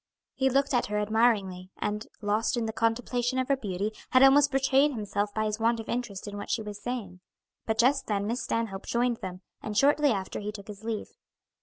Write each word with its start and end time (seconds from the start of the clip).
He 0.33 0.49
looked 0.49 0.73
at 0.73 0.87
her 0.87 0.97
admiringly, 0.97 1.69
and, 1.77 2.07
lost 2.23 2.57
in 2.57 2.65
the 2.65 2.73
contemplation 2.73 3.37
of 3.37 3.49
her 3.49 3.55
beauty, 3.55 3.91
had 4.13 4.23
almost 4.23 4.49
betrayed 4.49 4.93
himself 4.93 5.31
by 5.35 5.45
his 5.45 5.59
want 5.59 5.79
of 5.79 5.87
interest 5.87 6.27
in 6.27 6.37
what 6.37 6.49
she 6.49 6.63
was 6.63 6.81
saying. 6.81 7.19
But 7.67 7.77
just 7.77 8.07
then 8.07 8.25
Miss 8.25 8.41
Stanhope 8.41 8.87
joined 8.87 9.17
them, 9.17 9.41
and 9.61 9.77
shortly 9.77 10.09
after 10.11 10.39
he 10.39 10.51
took 10.51 10.69
his 10.69 10.83
leave. 10.83 11.09